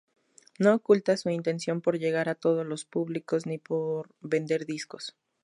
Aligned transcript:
No 0.57 0.73
oculta 0.73 1.15
su 1.15 1.29
intención 1.29 1.79
por 1.79 1.99
llegar 1.99 2.27
a 2.27 2.33
todos 2.33 2.65
los 2.65 2.85
públicos 2.85 3.45
ni 3.45 3.59
por 3.59 4.09
vender 4.19 4.65
discos. 4.65 5.15